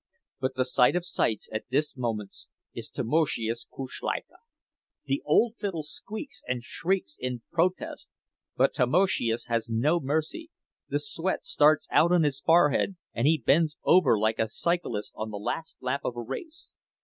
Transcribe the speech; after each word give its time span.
But 0.39 0.55
the 0.55 0.65
sight 0.65 0.95
of 0.95 1.05
sights 1.05 1.47
at 1.51 1.65
this 1.69 1.95
moment 1.95 2.33
is 2.73 2.89
Tamoszius 2.89 3.67
Kuszleika. 3.71 4.37
The 5.05 5.21
old 5.23 5.57
fiddle 5.59 5.83
squeaks 5.83 6.41
and 6.47 6.63
shrieks 6.63 7.15
in 7.19 7.43
protest, 7.51 8.09
but 8.57 8.73
Tamoszius 8.73 9.45
has 9.45 9.69
no 9.69 9.99
mercy. 9.99 10.49
The 10.89 10.97
sweat 10.97 11.45
starts 11.45 11.85
out 11.91 12.11
on 12.11 12.23
his 12.23 12.39
forehead, 12.39 12.95
and 13.13 13.27
he 13.27 13.37
bends 13.45 13.77
over 13.83 14.17
like 14.17 14.39
a 14.39 14.47
cyclist 14.49 15.11
on 15.15 15.29
the 15.29 15.37
last 15.37 15.77
lap 15.83 16.01
of 16.03 16.15
a 16.17 16.21
race. 16.23 16.73